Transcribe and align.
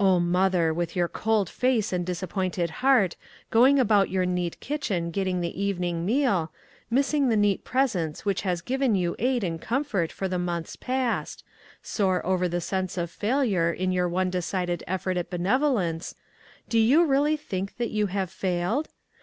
O, 0.00 0.18
mother, 0.18 0.72
with 0.72 0.96
your 0.96 1.08
cold 1.08 1.50
face 1.50 1.92
and 1.92 2.06
dis 2.06 2.22
appointed 2.22 2.70
heart, 2.80 3.16
going 3.50 3.78
about 3.78 4.08
your 4.08 4.24
neat 4.24 4.58
kitchen 4.60 5.10
getting 5.10 5.42
the 5.42 5.62
evening 5.62 6.06
meal, 6.06 6.50
missing 6.88 7.28
the 7.28 7.36
neut 7.36 7.64
presence 7.64 8.24
which 8.24 8.40
has 8.48 8.62
given 8.62 8.94
you 8.94 9.14
aid 9.18 9.44
and 9.44 9.60
comfort 9.60 10.10
for 10.10 10.26
the 10.26 10.38
months 10.38 10.74
past; 10.74 11.44
sere 11.82 12.24
over 12.24 12.48
the. 12.48 12.62
sense 12.62 12.96
of 12.96 13.10
failure 13.10 13.70
in 13.70 13.92
your 13.92 14.08
one 14.08 14.30
decided 14.30 14.82
effort 14.86 15.18
at 15.18 15.28
benevolence, 15.28 16.14
do 16.70 16.78
you 16.78 17.04
really 17.04 17.36
think 17.36 17.76
that 17.76 17.90
you 17.90 18.06
have 18.06 18.30
failed 18.30 18.88